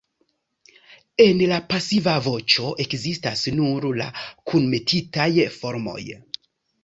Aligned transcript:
En 1.25 1.41
la 1.51 1.57
pasiva 1.73 2.15
voĉo 2.29 2.71
ekzistas 2.85 3.43
nur 3.59 3.87
la 4.01 4.09
kunmetitaj 4.53 5.29
formoj. 5.61 6.01